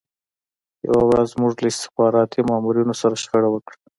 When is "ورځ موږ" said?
1.09-1.53